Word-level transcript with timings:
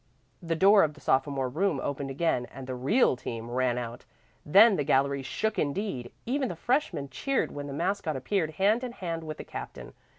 The 0.41 0.55
door 0.55 0.81
of 0.81 0.95
the 0.95 0.99
sophomore 0.99 1.47
room 1.47 1.79
opened 1.79 2.09
again 2.09 2.47
and 2.47 2.65
the 2.65 2.73
"real 2.73 3.15
team" 3.15 3.51
ran 3.51 3.77
out. 3.77 4.03
Then 4.43 4.75
the 4.75 4.83
gallery 4.83 5.21
shook 5.21 5.59
indeed! 5.59 6.11
Even 6.25 6.47
the 6.47 6.55
freshmen 6.55 7.07
cheered 7.09 7.51
when 7.51 7.67
the 7.67 7.73
mascot 7.73 8.15
appeared 8.15 8.53
hand 8.57 8.83
in 8.83 8.93
hand 8.93 9.23
with 9.23 9.37
the 9.37 9.43
captain. 9.43 9.93